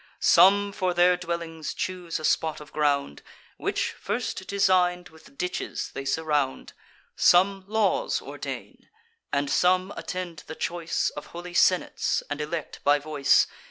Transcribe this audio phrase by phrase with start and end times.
[0.19, 3.21] Some for their dwellings choose a spot of ground,
[3.57, 6.73] Which, first design'd, with ditches they surround.
[7.15, 8.89] Some laws ordain;
[9.31, 13.45] and some attend the choice Of holy senates, and elect by voice.